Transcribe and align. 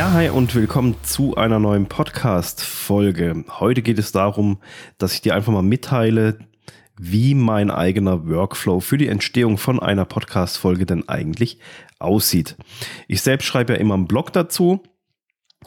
Ja, 0.00 0.12
hi 0.12 0.30
und 0.30 0.54
willkommen 0.54 0.96
zu 1.02 1.36
einer 1.36 1.58
neuen 1.58 1.84
Podcast-Folge. 1.84 3.44
Heute 3.60 3.82
geht 3.82 3.98
es 3.98 4.12
darum, 4.12 4.56
dass 4.96 5.12
ich 5.12 5.20
dir 5.20 5.34
einfach 5.34 5.52
mal 5.52 5.60
mitteile, 5.60 6.38
wie 6.98 7.34
mein 7.34 7.70
eigener 7.70 8.26
Workflow 8.26 8.80
für 8.80 8.96
die 8.96 9.08
Entstehung 9.08 9.58
von 9.58 9.78
einer 9.78 10.06
Podcast-Folge 10.06 10.86
denn 10.86 11.06
eigentlich 11.10 11.58
aussieht. 11.98 12.56
Ich 13.08 13.20
selbst 13.20 13.44
schreibe 13.44 13.74
ja 13.74 13.78
immer 13.78 13.92
einen 13.92 14.08
Blog 14.08 14.32
dazu 14.32 14.82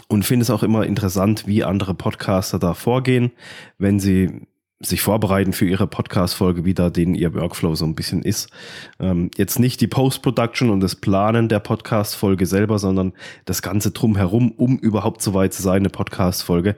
und 0.07 0.25
finde 0.25 0.41
es 0.41 0.49
auch 0.49 0.63
immer 0.63 0.83
interessant, 0.87 1.45
wie 1.45 1.63
andere 1.63 1.93
Podcaster 1.93 2.57
da 2.57 2.73
vorgehen, 2.73 3.33
wenn 3.77 3.99
sie 3.99 4.47
sich 4.79 5.01
vorbereiten 5.01 5.53
für 5.53 5.65
ihre 5.65 5.87
Podcast-Folge, 5.87 6.65
wie 6.65 6.73
da 6.73 6.89
denen 6.89 7.15
ihr 7.15 7.33
Workflow 7.33 7.75
so 7.75 7.85
ein 7.85 7.95
bisschen 7.95 8.21
ist. 8.21 8.49
Ähm, 8.99 9.31
jetzt 9.37 9.59
nicht 9.59 9.79
die 9.81 9.87
Post-Production 9.87 10.69
und 10.69 10.81
das 10.81 10.95
Planen 10.95 11.47
der 11.47 11.59
Podcast-Folge 11.59 12.45
selber, 12.45 12.79
sondern 12.79 13.13
das 13.45 13.61
Ganze 13.61 13.91
drumherum, 13.91 14.51
um 14.51 14.77
überhaupt 14.77 15.21
so 15.21 15.33
weit 15.33 15.53
zu 15.53 15.61
sein, 15.61 15.77
eine 15.77 15.89
Podcast-Folge 15.89 16.75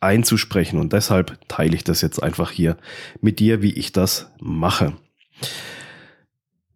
einzusprechen. 0.00 0.78
Und 0.78 0.92
deshalb 0.92 1.38
teile 1.48 1.74
ich 1.74 1.84
das 1.84 2.00
jetzt 2.00 2.22
einfach 2.22 2.50
hier 2.50 2.76
mit 3.20 3.38
dir, 3.38 3.62
wie 3.62 3.72
ich 3.72 3.92
das 3.92 4.30
mache. 4.40 4.94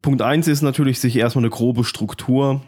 Punkt 0.00 0.22
eins 0.22 0.48
ist 0.48 0.62
natürlich, 0.62 1.00
sich 1.00 1.16
erstmal 1.16 1.44
eine 1.44 1.50
grobe 1.50 1.84
Struktur 1.84 2.62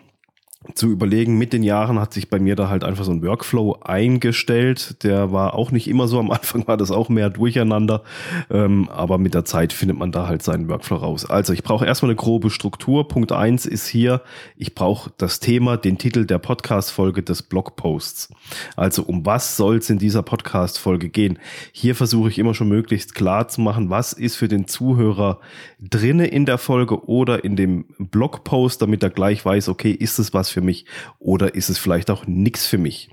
zu 0.75 0.91
überlegen, 0.91 1.39
mit 1.39 1.53
den 1.53 1.63
Jahren 1.63 1.99
hat 1.99 2.13
sich 2.13 2.29
bei 2.29 2.39
mir 2.39 2.57
da 2.57 2.69
halt 2.69 2.85
einfach 2.85 3.05
so 3.05 3.13
ein 3.13 3.23
Workflow 3.23 3.79
eingestellt. 3.83 5.03
Der 5.05 5.33
war 5.33 5.55
auch 5.55 5.71
nicht 5.71 5.89
immer 5.89 6.09
so. 6.09 6.19
Am 6.19 6.31
Anfang 6.41 6.67
war 6.67 6.77
das 6.77 6.91
auch 6.91 7.09
mehr 7.09 7.31
durcheinander. 7.31 8.03
Ähm, 8.51 8.89
aber 8.89 9.19
mit 9.19 9.35
der 9.35 9.45
Zeit 9.45 9.73
findet 9.73 9.99
man 9.99 10.13
da 10.13 10.27
halt 10.27 10.43
seinen 10.43 10.69
Workflow 10.69 10.97
raus. 10.97 11.29
Also 11.29 11.53
ich 11.53 11.63
brauche 11.63 11.87
erstmal 11.87 12.11
eine 12.11 12.17
grobe 12.17 12.51
Struktur. 12.51 13.09
Punkt 13.09 13.33
eins 13.33 13.67
ist 13.67 13.87
hier, 13.87 14.23
ich 14.57 14.75
brauche 14.75 15.11
das 15.19 15.41
Thema, 15.41 15.77
den 15.77 15.99
Titel 15.99 16.25
der 16.25 16.39
Podcast-Folge 16.39 17.23
des 17.23 17.43
Blogposts. 17.43 18.31
Also 18.77 19.03
um 19.03 19.27
was 19.27 19.57
soll 19.57 19.77
es 19.79 19.91
in 19.91 19.99
dieser 19.99 20.23
Podcast-Folge 20.23 21.09
gehen? 21.09 21.39
Hier 21.73 21.95
versuche 21.95 22.29
ich 22.29 22.39
immer 22.39 22.55
schon 22.55 22.69
möglichst 22.69 23.15
klar 23.15 23.49
zu 23.49 23.61
machen, 23.61 23.91
was 23.91 24.13
ist 24.13 24.37
für 24.37 24.49
den 24.49 24.67
Zuhörer 24.67 25.41
drinne 25.81 26.27
in 26.27 26.47
der 26.47 26.59
Folge 26.59 27.07
oder 27.09 27.45
in 27.45 27.57
dem 27.57 27.85
Blogpost, 27.99 28.83
damit 28.83 29.03
er 29.03 29.11
gleich 29.11 29.45
weiß, 29.45 29.69
okay, 29.69 29.91
ist 29.91 30.19
es 30.19 30.35
was 30.35 30.51
für 30.51 30.60
mich 30.61 30.87
oder 31.19 31.55
ist 31.55 31.69
es 31.69 31.79
vielleicht 31.79 32.11
auch 32.11 32.27
nichts 32.27 32.67
für 32.67 32.79
mich. 32.79 33.11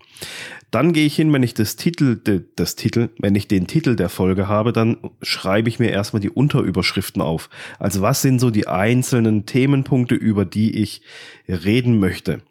Dann 0.72 0.92
gehe 0.92 1.06
ich 1.06 1.16
hin, 1.16 1.32
wenn 1.32 1.44
ich 1.44 1.54
das 1.54 1.78
Titel, 1.78 2.20
das 2.56 2.76
Titel, 2.76 3.10
wenn 3.20 3.36
ich 3.36 3.48
den 3.48 3.68
Titel 3.68 3.96
der 3.96 4.10
Folge 4.10 4.48
habe, 4.48 4.74
dann 4.74 4.98
schreibe 5.22 5.70
ich 5.70 5.80
mir 5.80 5.92
erstmal 5.92 6.20
die 6.20 6.30
Unterüberschriften 6.30 7.22
auf. 7.22 7.50
Also 7.80 8.02
was 8.02 8.22
sind 8.22 8.40
so 8.40 8.50
die 8.50 8.68
einzelnen 8.68 9.46
Themenpunkte, 9.46 10.16
über 10.16 10.44
die 10.44 10.82
ich 10.82 11.02
reden 11.48 12.00
möchte. 12.00 12.42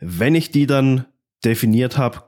Wenn 0.00 0.34
ich 0.34 0.50
die 0.50 0.66
dann 0.66 1.04
definiert 1.44 1.96
habe, 1.96 2.24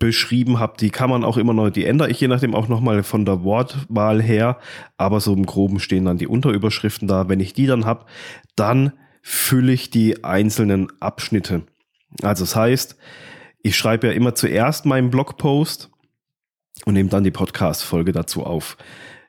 beschrieben 0.00 0.58
habe, 0.58 0.78
die 0.80 0.90
kann 0.90 1.10
man 1.10 1.24
auch 1.24 1.36
immer 1.36 1.52
noch, 1.52 1.70
die 1.70 1.84
ändere 1.84 2.10
ich 2.10 2.20
je 2.20 2.26
nachdem 2.26 2.54
auch 2.54 2.68
nochmal 2.68 3.02
von 3.02 3.26
der 3.26 3.44
Wortwahl 3.44 4.20
her, 4.20 4.58
aber 4.96 5.20
so 5.20 5.34
im 5.34 5.44
Groben 5.44 5.78
stehen 5.78 6.06
dann 6.06 6.16
die 6.16 6.26
Unterüberschriften 6.26 7.06
da. 7.06 7.28
Wenn 7.28 7.38
ich 7.38 7.52
die 7.52 7.66
dann 7.66 7.84
habe, 7.84 8.06
dann 8.56 8.92
fülle 9.22 9.72
ich 9.72 9.90
die 9.90 10.24
einzelnen 10.24 10.88
Abschnitte. 11.00 11.62
Also 12.22 12.44
das 12.44 12.56
heißt, 12.56 12.96
ich 13.62 13.76
schreibe 13.76 14.08
ja 14.08 14.12
immer 14.12 14.34
zuerst 14.34 14.86
meinen 14.86 15.10
Blogpost 15.10 15.90
und 16.84 16.94
nehme 16.94 17.10
dann 17.10 17.24
die 17.24 17.30
Podcast-Folge 17.30 18.12
dazu 18.12 18.44
auf. 18.44 18.76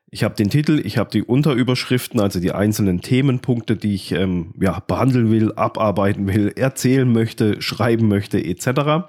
Ich 0.10 0.24
habe 0.24 0.36
den 0.36 0.50
Titel, 0.50 0.82
ich 0.84 0.98
habe 0.98 1.10
die 1.10 1.24
Unterüberschriften, 1.24 2.20
also 2.20 2.40
die 2.40 2.52
einzelnen 2.52 3.02
Themenpunkte, 3.02 3.78
die 3.78 3.96
ich 3.96 4.12
ähm, 4.12 4.54
ja, 4.60 4.80
behandeln 4.80 5.32
will, 5.32 5.54
abarbeiten 5.54 6.28
will, 6.28 6.52
erzählen 6.56 7.10
möchte, 7.10 7.62
schreiben 7.62 8.10
möchte, 8.10 8.44
etc. 8.44 9.08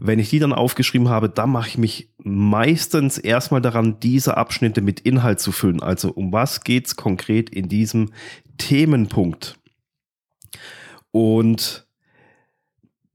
Wenn 0.00 0.18
ich 0.18 0.30
die 0.30 0.40
dann 0.40 0.52
aufgeschrieben 0.52 1.08
habe, 1.08 1.28
dann 1.28 1.50
mache 1.50 1.68
ich 1.68 1.78
mich 1.78 2.10
meistens 2.18 3.18
erstmal 3.18 3.60
daran, 3.60 4.00
diese 4.00 4.36
Abschnitte 4.36 4.80
mit 4.80 5.00
Inhalt 5.00 5.38
zu 5.38 5.52
füllen. 5.52 5.80
Also 5.80 6.10
um 6.10 6.32
was 6.32 6.62
geht's 6.64 6.96
konkret 6.96 7.50
in 7.50 7.68
diesem 7.68 8.10
Themenpunkt? 8.58 9.56
Und 11.16 11.86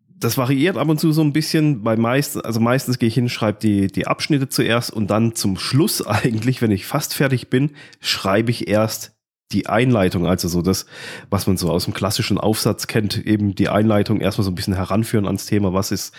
das 0.08 0.36
variiert 0.36 0.76
ab 0.76 0.90
und 0.90 1.00
zu 1.00 1.12
so 1.12 1.22
ein 1.22 1.34
bisschen. 1.34 1.84
Bei 1.84 1.96
meist, 1.96 2.44
also 2.44 2.60
meistens 2.60 2.98
gehe 2.98 3.06
ich 3.06 3.14
hin, 3.14 3.30
schreibe 3.30 3.60
die, 3.60 3.88
die 3.88 4.08
Abschnitte 4.08 4.50
zuerst 4.50 4.92
und 4.92 5.12
dann 5.12 5.36
zum 5.36 5.56
Schluss 5.56 6.02
eigentlich, 6.08 6.64
wenn 6.64 6.72
ich 6.72 6.88
fast 6.88 7.14
fertig 7.14 7.52
bin, 7.52 7.74
schreibe 8.00 8.50
ich 8.50 8.68
erst 8.68 9.16
die 9.52 9.68
Einleitung, 9.68 10.26
also 10.26 10.48
so 10.48 10.64
das, 10.64 10.88
was 11.30 11.46
man 11.46 11.58
so 11.58 11.70
aus 11.70 11.84
dem 11.84 11.94
klassischen 11.94 12.40
Aufsatz 12.40 12.88
kennt, 12.88 13.24
eben 13.24 13.54
die 13.54 13.70
Einleitung 13.70 14.20
erstmal 14.20 14.46
so 14.46 14.52
ein 14.52 14.56
bisschen 14.56 14.74
heranführen 14.74 15.28
ans 15.28 15.46
Thema, 15.46 15.72
was 15.72 15.92
ist 15.92 16.16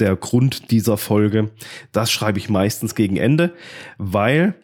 der 0.00 0.14
Grund 0.16 0.70
dieser 0.70 0.98
Folge. 0.98 1.50
Das 1.92 2.12
schreibe 2.12 2.38
ich 2.38 2.50
meistens 2.50 2.94
gegen 2.94 3.16
Ende, 3.16 3.54
weil 3.96 4.54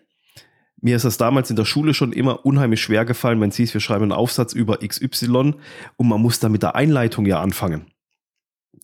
mir 0.80 0.96
ist 0.96 1.04
das 1.04 1.16
damals 1.16 1.50
in 1.50 1.56
der 1.56 1.64
Schule 1.64 1.94
schon 1.94 2.12
immer 2.12 2.44
unheimlich 2.46 2.80
schwer 2.80 3.04
gefallen, 3.04 3.40
wenn 3.40 3.50
es 3.50 3.56
hieß, 3.56 3.74
wir 3.74 3.80
schreiben 3.80 4.04
einen 4.04 4.12
Aufsatz 4.12 4.52
über 4.52 4.78
XY 4.78 5.54
und 5.96 6.08
man 6.08 6.20
muss 6.20 6.40
da 6.40 6.48
mit 6.48 6.62
der 6.62 6.76
Einleitung 6.76 7.26
ja 7.26 7.40
anfangen. 7.40 7.86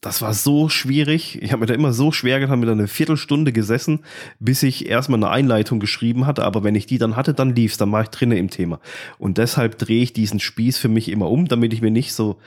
Das 0.01 0.21
war 0.21 0.35
so 0.35 0.69
schwierig. 0.69 1.41
Ich 1.41 1.53
habe 1.53 1.61
mir 1.61 1.67
da 1.67 1.73
immer 1.73 1.95
so 1.95 2.13
schwer 2.13 2.39
getan, 2.39 2.61
mit 2.61 2.69
einer 2.69 2.89
Viertelstunde 2.89 3.53
gesessen, 3.53 4.01
bis 4.39 4.63
ich 4.63 4.87
erstmal 4.87 5.19
eine 5.19 5.31
Einleitung 5.31 5.81
geschrieben 5.81 6.27
hatte. 6.27 6.45
Aber 6.45 6.63
wenn 6.63 6.75
ich 6.75 6.85
die 6.85 6.99
dann 6.99 7.17
hatte, 7.17 7.33
dann 7.33 7.55
lief's, 7.55 7.79
dann 7.79 7.91
war 7.91 8.03
ich 8.03 8.09
drinnen 8.09 8.37
im 8.37 8.51
Thema. 8.51 8.81
Und 9.19 9.39
deshalb 9.39 9.79
drehe 9.79 10.03
ich 10.03 10.13
diesen 10.13 10.41
Spieß 10.41 10.77
für 10.77 10.89
mich 10.89 11.09
immer 11.09 11.31
um, 11.31 11.49
damit 11.49 11.73
ich 11.73 11.81
mir 11.81 11.91
nicht 11.91 12.13
so, 12.13 12.39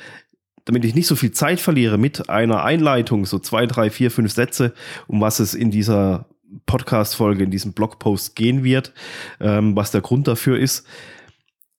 damit 0.65 0.85
ich 0.85 0.93
nicht 0.93 1.07
so 1.07 1.15
viel 1.15 1.31
Zeit 1.31 1.59
verliere 1.59 1.97
mit 1.97 2.29
einer 2.29 2.63
Einleitung, 2.63 3.25
so 3.25 3.39
zwei, 3.39 3.65
drei, 3.65 3.89
vier, 3.89 4.11
fünf 4.11 4.33
Sätze, 4.33 4.73
um 5.07 5.21
was 5.21 5.39
es 5.39 5.55
in 5.55 5.71
dieser 5.71 6.27
Podcast-Folge, 6.65 7.43
in 7.43 7.51
diesem 7.51 7.73
Blogpost 7.73 8.35
gehen 8.35 8.63
wird, 8.63 8.93
ähm, 9.39 9.75
was 9.75 9.91
der 9.91 10.01
Grund 10.01 10.27
dafür 10.27 10.57
ist, 10.57 10.87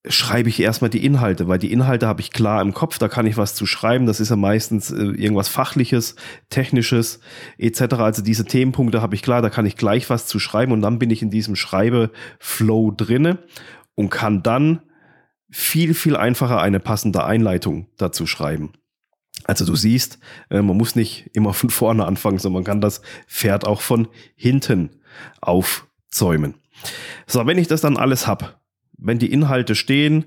schreibe 0.07 0.49
ich 0.49 0.61
erstmal 0.61 0.91
die 0.91 1.05
Inhalte, 1.05 1.49
weil 1.49 1.59
die 1.59 1.73
Inhalte 1.73 2.07
habe 2.07 2.21
ich 2.21 2.31
klar 2.31 2.63
im 2.63 2.73
Kopf, 2.73 2.99
da 2.99 3.09
kann 3.09 3.27
ich 3.27 3.37
was 3.37 3.55
zu 3.55 3.67
schreiben. 3.67 4.07
Das 4.07 4.21
ist 4.21 4.31
ja 4.31 4.37
meistens 4.37 4.91
äh, 4.91 4.97
irgendwas 4.97 5.49
Fachliches, 5.49 6.17
Technisches 6.51 7.21
etc. 7.59 7.95
Also 7.95 8.23
diese 8.23 8.45
Themenpunkte 8.45 9.03
habe 9.03 9.15
ich 9.15 9.23
klar, 9.23 9.43
da 9.43 9.51
kann 9.51 9.67
ich 9.67 9.77
gleich 9.77 10.09
was 10.09 10.27
zu 10.27 10.39
schreiben 10.39 10.73
und 10.73 10.83
dann 10.83 10.99
bin 10.99 11.11
ich 11.11 11.23
in 11.23 11.31
diesem 11.31 11.57
Schreibeflow 11.57 12.93
drinne 12.93 13.39
und 13.95 14.11
kann 14.11 14.43
dann 14.43 14.83
viel, 15.51 15.95
viel 15.95 16.17
einfacher 16.17 16.61
eine 16.61 16.81
passende 16.81 17.25
Einleitung 17.25 17.89
dazu 17.97 18.27
schreiben. 18.27 18.73
Also 19.45 19.65
du 19.65 19.77
siehst, 19.77 20.19
äh, 20.51 20.63
man 20.63 20.77
muss 20.77 20.95
nicht 20.95 21.31
immer 21.33 21.55
von 21.55 21.71
vorne 21.71 22.07
anfangen, 22.07 22.39
sondern 22.39 22.63
man 22.63 22.65
kann 22.65 22.81
das 22.81 23.01
Pferd 23.27 23.67
auch 23.67 23.81
von 23.81 24.09
hinten 24.37 24.91
aufzäumen. 25.41 26.55
So, 27.27 27.47
wenn 27.47 27.59
ich 27.59 27.69
das 27.69 27.81
dann 27.81 27.97
alles 27.97 28.27
hab, 28.27 28.61
wenn 28.97 29.19
die 29.19 29.33
Inhalte 29.33 29.75
stehen, 29.75 30.27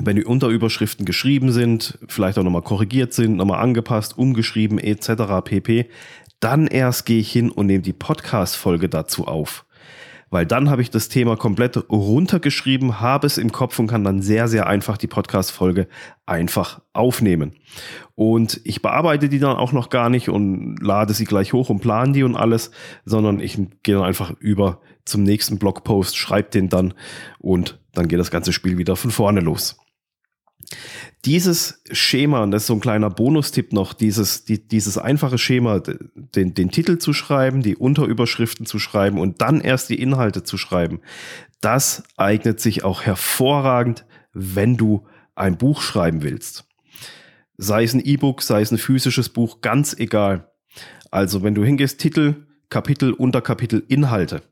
wenn 0.00 0.16
die 0.16 0.24
Unterüberschriften 0.24 1.04
geschrieben 1.04 1.52
sind, 1.52 1.98
vielleicht 2.08 2.38
auch 2.38 2.42
nochmal 2.42 2.62
korrigiert 2.62 3.12
sind, 3.12 3.36
nochmal 3.36 3.60
angepasst, 3.60 4.18
umgeschrieben 4.18 4.78
etc. 4.78 5.44
pp, 5.44 5.88
dann 6.40 6.66
erst 6.66 7.06
gehe 7.06 7.20
ich 7.20 7.30
hin 7.30 7.50
und 7.50 7.66
nehme 7.66 7.82
die 7.82 7.92
Podcast-Folge 7.92 8.88
dazu 8.88 9.26
auf 9.26 9.64
weil 10.34 10.46
dann 10.46 10.68
habe 10.68 10.82
ich 10.82 10.90
das 10.90 11.08
Thema 11.08 11.36
komplett 11.36 11.88
runtergeschrieben, 11.88 13.00
habe 13.00 13.24
es 13.24 13.38
im 13.38 13.52
Kopf 13.52 13.78
und 13.78 13.86
kann 13.86 14.02
dann 14.02 14.20
sehr, 14.20 14.48
sehr 14.48 14.66
einfach 14.66 14.96
die 14.96 15.06
Podcast-Folge 15.06 15.86
einfach 16.26 16.80
aufnehmen. 16.92 17.52
Und 18.16 18.60
ich 18.64 18.82
bearbeite 18.82 19.28
die 19.28 19.38
dann 19.38 19.56
auch 19.56 19.70
noch 19.70 19.90
gar 19.90 20.10
nicht 20.10 20.28
und 20.28 20.78
lade 20.82 21.14
sie 21.14 21.24
gleich 21.24 21.52
hoch 21.52 21.70
und 21.70 21.78
plane 21.78 22.10
die 22.10 22.24
und 22.24 22.34
alles, 22.34 22.72
sondern 23.04 23.38
ich 23.38 23.56
gehe 23.84 23.94
dann 23.94 24.02
einfach 24.02 24.32
über 24.40 24.80
zum 25.04 25.22
nächsten 25.22 25.60
Blogpost, 25.60 26.16
schreibe 26.16 26.50
den 26.50 26.68
dann 26.68 26.94
und 27.38 27.78
dann 27.92 28.08
geht 28.08 28.18
das 28.18 28.32
ganze 28.32 28.52
Spiel 28.52 28.76
wieder 28.76 28.96
von 28.96 29.12
vorne 29.12 29.38
los 29.38 29.76
dieses 31.24 31.82
Schema, 31.90 32.42
und 32.42 32.50
das 32.50 32.62
ist 32.62 32.66
so 32.66 32.74
ein 32.74 32.80
kleiner 32.80 33.10
Bonustipp 33.10 33.72
noch, 33.72 33.92
dieses, 33.92 34.44
die, 34.44 34.66
dieses 34.66 34.98
einfache 34.98 35.38
Schema, 35.38 35.80
den, 35.80 36.54
den 36.54 36.70
Titel 36.70 36.98
zu 36.98 37.12
schreiben, 37.12 37.62
die 37.62 37.76
Unterüberschriften 37.76 38.66
zu 38.66 38.78
schreiben 38.78 39.18
und 39.18 39.40
dann 39.40 39.60
erst 39.60 39.88
die 39.90 40.00
Inhalte 40.00 40.42
zu 40.42 40.58
schreiben, 40.58 41.00
das 41.60 42.02
eignet 42.16 42.60
sich 42.60 42.84
auch 42.84 43.02
hervorragend, 43.02 44.04
wenn 44.32 44.76
du 44.76 45.06
ein 45.34 45.56
Buch 45.56 45.80
schreiben 45.80 46.22
willst. 46.22 46.64
Sei 47.56 47.84
es 47.84 47.94
ein 47.94 48.04
E-Book, 48.04 48.42
sei 48.42 48.60
es 48.60 48.70
ein 48.70 48.78
physisches 48.78 49.28
Buch, 49.28 49.60
ganz 49.60 49.94
egal. 49.94 50.50
Also 51.10 51.42
wenn 51.42 51.54
du 51.54 51.64
hingehst, 51.64 52.00
Titel, 52.00 52.46
Kapitel, 52.68 53.12
Unterkapitel, 53.12 53.84
Inhalte. 53.88 54.42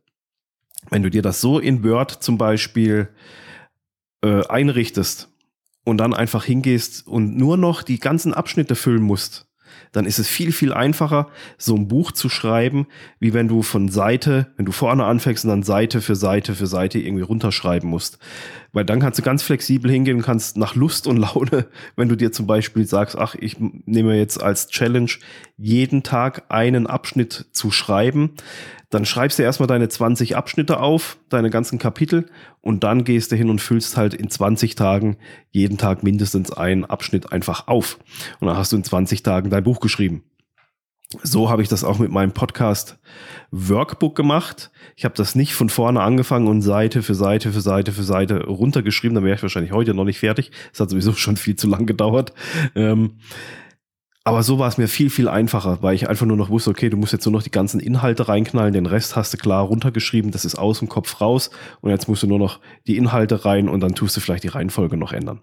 Wenn 0.91 1.03
du 1.03 1.11
dir 1.11 1.23
das 1.23 1.41
so 1.41 1.59
in 1.59 1.85
Word 1.85 2.23
zum 2.23 2.39
Beispiel 2.39 3.09
äh, 4.23 4.47
einrichtest, 4.47 5.32
und 5.85 5.99
dann 5.99 6.15
einfach 6.15 6.45
hingehst 6.45 7.07
und 7.07 7.37
nur 7.37 7.57
noch 7.57 7.83
die 7.83 7.99
ganzen 7.99 8.35
Abschnitte 8.35 8.75
füllen 8.75 9.03
musst, 9.03 9.47
dann 9.93 10.07
ist 10.07 10.19
es 10.19 10.29
viel, 10.29 10.53
viel 10.53 10.73
einfacher, 10.73 11.29
so 11.59 11.75
ein 11.77 11.89
Buch 11.89 12.13
zu 12.13 12.29
schreiben, 12.29 12.87
wie 13.21 13.35
wenn 13.35 13.49
du 13.49 13.63
von 13.63 13.89
Seite, 13.89 14.53
wenn 14.57 14.65
du 14.65 14.73
vorne 14.73 15.05
anfängst 15.05 15.45
und 15.45 15.51
dann 15.51 15.63
Seite 15.63 16.01
für 16.01 16.17
Seite 16.17 16.55
für 16.55 16.67
Seite 16.67 16.99
irgendwie 16.99 17.23
runterschreiben 17.23 17.89
musst. 17.89 18.19
Weil 18.73 18.87
dann 18.87 19.01
kannst 19.01 19.19
du 19.19 19.23
ganz 19.23 19.43
flexibel 19.43 19.91
hingehen 19.91 20.17
und 20.17 20.23
kannst 20.23 20.57
nach 20.57 20.75
Lust 20.75 21.07
und 21.07 21.17
Laune, 21.19 21.67
wenn 21.97 22.09
du 22.09 22.17
dir 22.17 22.33
zum 22.33 22.47
Beispiel 22.47 22.87
sagst, 22.87 23.17
ach, 23.17 23.35
ich 23.39 23.57
nehme 23.59 24.17
jetzt 24.17 24.43
als 24.43 24.69
Challenge 24.69 25.11
jeden 25.59 26.03
Tag 26.03 26.45
einen 26.49 26.87
Abschnitt 26.87 27.47
zu 27.53 27.71
schreiben, 27.71 28.33
dann 28.93 29.07
schreibst 29.07 29.39
du 29.39 29.43
erstmal 29.43 29.67
deine 29.67 29.89
20 29.89 30.37
Abschnitte 30.37 30.79
auf, 30.79 31.17
deine 31.31 31.49
ganzen 31.49 31.79
Kapitel 31.79 32.27
und 32.61 32.85
dann 32.85 33.05
gehst 33.05 33.33
du 33.33 33.37
hin 33.37 33.49
und 33.49 33.59
füllst 33.59 33.97
halt 33.97 34.13
in 34.13 34.29
20 34.29 34.75
Tagen 34.75 35.17
jeden 35.51 35.79
Tag 35.79 36.03
mindestens 36.03 36.53
einen 36.53 36.85
Abschnitt 36.85 37.33
einfach 37.33 37.69
auf. 37.69 37.99
Und 38.39 38.49
dann 38.49 38.57
hast 38.59 38.71
du 38.71 38.77
in 38.77 38.85
20 38.85 39.23
Tagen 39.23 39.49
dein 39.49 39.65
Buch 39.65 39.81
geschrieben. 39.81 40.25
So 41.23 41.49
habe 41.49 41.63
ich 41.63 41.69
das 41.69 41.85
auch 41.85 41.99
mit 41.99 42.11
meinem 42.11 42.33
Podcast 42.33 42.99
Workbook 43.51 44.15
gemacht. 44.15 44.71
Ich 44.95 45.07
habe 45.07 45.15
das 45.15 45.35
nicht 45.35 45.55
von 45.55 45.71
vorne 45.71 46.03
angefangen 46.03 46.47
und 46.47 46.61
Seite 46.61 47.03
für 47.03 47.15
Seite 47.15 47.51
für 47.51 47.63
Seite 47.63 47.93
für 47.93 48.03
Seite 48.03 48.45
runtergeschrieben. 48.45 49.15
Da 49.15 49.23
wäre 49.23 49.37
ich 49.37 49.43
wahrscheinlich 49.43 49.73
heute 49.73 49.95
noch 49.95 50.05
nicht 50.05 50.19
fertig. 50.19 50.51
Das 50.71 50.81
hat 50.81 50.91
sowieso 50.91 51.15
schon 51.15 51.39
viel 51.39 51.57
zu 51.57 51.67
lang 51.67 51.87
gedauert. 51.87 52.35
Ähm, 52.75 53.13
aber 54.25 54.43
so 54.43 54.59
war 54.59 54.69
es 54.69 54.79
mir 54.79 54.89
viel, 54.89 55.11
viel 55.11 55.29
einfacher, 55.29 55.83
weil 55.83 55.95
ich 55.95 56.09
einfach 56.09 56.27
nur 56.27 56.37
noch 56.37 56.49
wusste, 56.49 56.71
okay, 56.71 56.91
du 56.91 56.97
musst 56.97 57.13
jetzt 57.13 57.25
nur 57.25 57.33
noch 57.33 57.43
die 57.43 57.51
ganzen 57.51 57.81
Inhalte 57.81 58.29
reinknallen, 58.29 58.73
den 58.73 58.87
Rest 58.87 59.17
hast 59.17 59.33
du 59.33 59.37
klar 59.37 59.65
runtergeschrieben, 59.65 60.31
das 60.31 60.45
ist 60.45 60.55
aus 60.55 60.79
dem 60.79 60.89
Kopf 60.89 61.21
raus 61.21 61.51
und 61.81 61.91
jetzt 61.91 62.09
musst 62.09 62.23
du 62.23 62.27
nur 62.27 62.39
noch 62.39 62.61
die 62.87 62.97
Inhalte 62.97 63.45
rein 63.45 63.69
und 63.69 63.81
dann 63.81 63.95
tust 63.95 64.17
du 64.17 64.21
vielleicht 64.21 64.45
die 64.45 64.49
Reihenfolge 64.49 64.97
noch 64.97 65.13
ändern. 65.13 65.43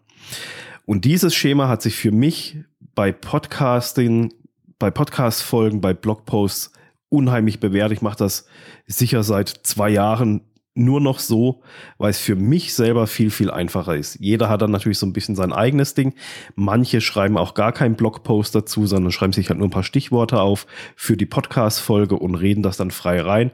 Und 0.85 1.05
dieses 1.05 1.35
Schema 1.35 1.67
hat 1.67 1.81
sich 1.81 1.95
für 1.95 2.11
mich 2.11 2.57
bei 2.95 3.11
Podcasting 3.11 4.31
bei 4.79 4.89
Podcast-Folgen, 4.89 5.81
bei 5.81 5.93
Blogposts 5.93 6.71
unheimlich 7.09 7.59
bewährt. 7.59 7.91
Ich 7.91 8.01
mache 8.01 8.17
das 8.17 8.45
sicher 8.87 9.23
seit 9.23 9.49
zwei 9.49 9.89
Jahren 9.89 10.41
nur 10.75 11.01
noch 11.01 11.19
so, 11.19 11.61
weil 11.97 12.11
es 12.11 12.19
für 12.19 12.35
mich 12.35 12.73
selber 12.73 13.07
viel, 13.07 13.31
viel 13.31 13.51
einfacher 13.51 13.95
ist. 13.95 14.17
Jeder 14.19 14.49
hat 14.49 14.61
dann 14.61 14.71
natürlich 14.71 14.99
so 14.99 15.05
ein 15.05 15.13
bisschen 15.13 15.35
sein 15.35 15.51
eigenes 15.51 15.93
Ding. 15.93 16.13
Manche 16.55 17.01
schreiben 17.01 17.37
auch 17.37 17.53
gar 17.53 17.71
keinen 17.71 17.95
Blogpost 17.95 18.55
dazu, 18.55 18.85
sondern 18.85 19.11
schreiben 19.11 19.33
sich 19.33 19.49
halt 19.49 19.59
nur 19.59 19.67
ein 19.67 19.71
paar 19.71 19.83
Stichworte 19.83 20.39
auf 20.41 20.67
für 20.95 21.17
die 21.17 21.25
Podcast-Folge 21.25 22.15
und 22.15 22.35
reden 22.35 22.63
das 22.63 22.77
dann 22.77 22.91
frei 22.91 23.21
rein. 23.21 23.51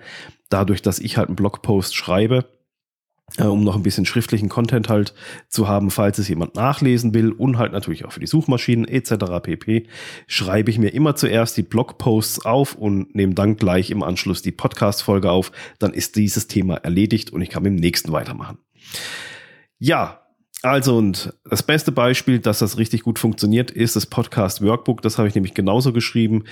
Dadurch, 0.49 0.81
dass 0.81 0.99
ich 0.99 1.17
halt 1.17 1.29
einen 1.29 1.35
Blogpost 1.35 1.95
schreibe, 1.95 2.45
um 3.37 3.63
noch 3.63 3.75
ein 3.75 3.83
bisschen 3.83 4.05
schriftlichen 4.05 4.49
Content 4.49 4.87
halt 4.87 5.13
zu 5.49 5.67
haben, 5.67 5.91
falls 5.91 6.19
es 6.19 6.29
jemand 6.29 6.55
nachlesen 6.55 7.13
will 7.13 7.31
und 7.31 7.57
halt 7.57 7.71
natürlich 7.71 8.05
auch 8.05 8.11
für 8.11 8.19
die 8.19 8.27
Suchmaschinen 8.27 8.85
etc. 8.85 9.41
pp. 9.41 9.87
schreibe 10.27 10.69
ich 10.69 10.77
mir 10.77 10.89
immer 10.89 11.15
zuerst 11.15 11.57
die 11.57 11.63
Blogposts 11.63 12.45
auf 12.45 12.75
und 12.75 13.13
nehme 13.15 13.33
dann 13.33 13.57
gleich 13.57 13.89
im 13.89 14.03
Anschluss 14.03 14.41
die 14.41 14.51
Podcast-Folge 14.51 15.31
auf. 15.31 15.51
Dann 15.79 15.93
ist 15.93 16.15
dieses 16.15 16.47
Thema 16.47 16.75
erledigt 16.75 17.31
und 17.31 17.41
ich 17.41 17.49
kann 17.49 17.63
mit 17.63 17.73
dem 17.73 17.79
nächsten 17.79 18.11
weitermachen. 18.11 18.59
Ja, 19.79 20.21
also 20.61 20.97
und 20.97 21.33
das 21.49 21.63
beste 21.63 21.91
Beispiel, 21.91 22.39
dass 22.39 22.59
das 22.59 22.77
richtig 22.77 23.03
gut 23.03 23.19
funktioniert, 23.19 23.71
ist 23.71 23.95
das 23.95 24.05
Podcast 24.05 24.61
Workbook. 24.61 25.01
Das 25.01 25.17
habe 25.17 25.27
ich 25.27 25.35
nämlich 25.35 25.53
genauso 25.53 25.93
geschrieben. 25.93 26.43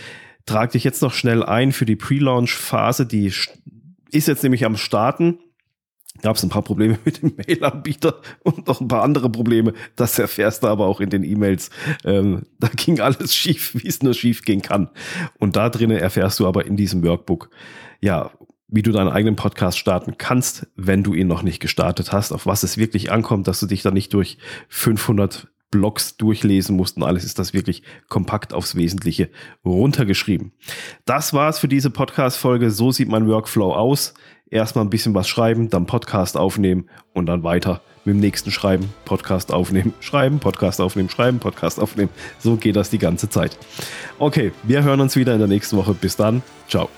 Trag 0.46 0.72
dich 0.72 0.84
jetzt 0.84 1.02
noch 1.02 1.14
schnell 1.14 1.44
ein 1.44 1.72
für 1.72 1.86
die 1.86 1.96
Pre-Launch-Phase. 1.96 3.06
Die 3.06 3.32
ist 4.12 4.28
jetzt 4.28 4.44
nämlich 4.44 4.66
am 4.66 4.76
Starten 4.76 5.40
gab 6.22 6.36
es 6.36 6.44
ein 6.44 6.50
paar 6.50 6.62
Probleme 6.62 6.98
mit 7.06 7.22
dem 7.22 7.34
Mail-Anbieter 7.36 8.22
und 8.44 8.68
noch 8.68 8.82
ein 8.82 8.88
paar 8.88 9.04
andere 9.04 9.30
Probleme. 9.30 9.74
Das 9.96 10.20
erfährst 10.20 10.64
du 10.64 10.68
aber 10.68 10.86
auch 10.88 11.00
in 11.00 11.10
den 11.10 11.24
E-Mails. 11.24 11.70
Ähm, 12.06 12.44
da 12.60 12.68
ging 12.68 13.00
alles 13.00 13.36
schief, 13.36 13.76
wie 13.76 13.88
es 13.88 14.04
nur 14.04 14.14
schief 14.14 14.44
gehen 14.44 14.62
kann. 14.62 14.90
Und 15.40 15.56
da 15.56 15.70
drinnen 15.70 15.98
erfährst 15.98 16.40
du 16.40 16.48
aber 16.48 16.66
in 16.66 16.78
diesem 16.78 17.04
Workbook, 17.04 17.50
ja, 18.02 18.32
wie 18.68 18.82
du 18.82 18.92
deinen 18.92 19.10
eigenen 19.10 19.36
Podcast 19.36 19.78
starten 19.78 20.16
kannst, 20.18 20.68
wenn 20.76 21.04
du 21.04 21.14
ihn 21.14 21.28
noch 21.28 21.44
nicht 21.44 21.60
gestartet 21.60 22.12
hast, 22.12 22.32
auf 22.32 22.48
was 22.48 22.64
es 22.64 22.78
wirklich 22.78 23.12
ankommt, 23.12 23.48
dass 23.48 23.60
du 23.60 23.68
dich 23.68 23.84
da 23.84 23.92
nicht 23.92 24.14
durch 24.14 24.40
500 24.70 25.48
Blogs 25.74 26.18
durchlesen 26.18 26.76
musst 26.78 26.98
und 26.98 27.04
alles 27.04 27.24
ist 27.24 27.40
das 27.40 27.54
wirklich 27.54 27.82
kompakt 28.08 28.54
aufs 28.54 28.76
Wesentliche 28.76 29.30
runtergeschrieben. 29.66 30.52
Das 31.06 31.34
war's 31.34 31.58
für 31.58 31.68
diese 31.68 31.90
Podcast-Folge. 31.90 32.70
So 32.70 32.92
sieht 32.92 33.10
mein 33.10 33.28
Workflow 33.28 33.74
aus 33.74 34.14
erstmal 34.54 34.86
ein 34.86 34.90
bisschen 34.90 35.16
was 35.16 35.28
schreiben, 35.28 35.70
dann 35.70 35.86
Podcast 35.86 36.38
aufnehmen 36.38 36.88
und 37.14 37.26
dann 37.26 37.44
weiter 37.44 37.82
mit 38.06 38.16
dem 38.16 38.20
nächsten 38.20 38.52
Schreiben, 38.52 38.94
Podcast 39.04 39.52
aufnehmen, 39.52 39.94
schreiben, 40.00 40.40
Podcast 40.40 40.80
aufnehmen, 40.80 41.10
schreiben, 41.10 41.40
Podcast 41.40 41.80
aufnehmen. 41.80 42.10
So 42.40 42.56
geht 42.56 42.76
das 42.76 42.90
die 42.90 43.00
ganze 43.00 43.30
Zeit. 43.30 43.58
Okay, 44.20 44.52
wir 44.64 44.84
hören 44.84 45.02
uns 45.02 45.16
wieder 45.16 45.34
in 45.34 45.40
der 45.40 45.48
nächsten 45.48 45.76
Woche. 45.76 45.94
Bis 45.94 46.16
dann. 46.16 46.44
Ciao. 46.70 46.90